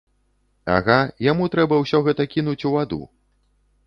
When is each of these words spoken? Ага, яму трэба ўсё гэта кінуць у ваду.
Ага, 0.75 0.95
яму 1.31 1.49
трэба 1.55 1.77
ўсё 1.83 1.99
гэта 2.07 2.25
кінуць 2.33 2.59
у 2.71 2.73
ваду. 2.77 2.99